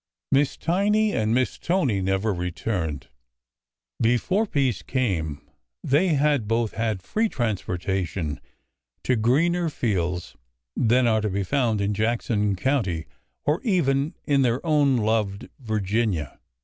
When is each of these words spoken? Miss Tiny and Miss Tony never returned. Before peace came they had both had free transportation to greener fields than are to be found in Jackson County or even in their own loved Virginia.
Miss 0.31 0.57
Tiny 0.57 1.11
and 1.13 1.31
Miss 1.31 1.59
Tony 1.59 2.01
never 2.01 2.33
returned. 2.33 3.09
Before 4.01 4.47
peace 4.47 4.81
came 4.81 5.47
they 5.83 6.15
had 6.15 6.47
both 6.47 6.73
had 6.73 7.03
free 7.03 7.29
transportation 7.29 8.41
to 9.03 9.15
greener 9.15 9.69
fields 9.69 10.35
than 10.75 11.05
are 11.05 11.21
to 11.21 11.29
be 11.29 11.43
found 11.43 11.81
in 11.81 11.93
Jackson 11.93 12.55
County 12.55 13.05
or 13.45 13.61
even 13.61 14.15
in 14.25 14.41
their 14.41 14.65
own 14.65 14.97
loved 14.97 15.49
Virginia. 15.59 16.39